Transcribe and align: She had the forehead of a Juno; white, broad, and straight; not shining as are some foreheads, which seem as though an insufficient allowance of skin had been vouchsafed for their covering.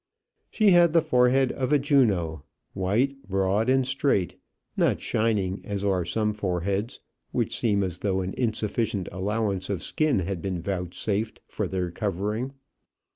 She 0.49 0.71
had 0.71 0.93
the 0.93 1.01
forehead 1.03 1.51
of 1.51 1.71
a 1.71 1.77
Juno; 1.77 2.43
white, 2.73 3.21
broad, 3.29 3.69
and 3.69 3.85
straight; 3.85 4.35
not 4.75 4.99
shining 4.99 5.63
as 5.63 5.83
are 5.83 6.05
some 6.05 6.33
foreheads, 6.33 6.99
which 7.31 7.55
seem 7.55 7.83
as 7.83 7.99
though 7.99 8.21
an 8.21 8.33
insufficient 8.33 9.09
allowance 9.11 9.69
of 9.69 9.83
skin 9.83 10.17
had 10.21 10.41
been 10.41 10.59
vouchsafed 10.59 11.41
for 11.45 11.67
their 11.67 11.91
covering. 11.91 12.53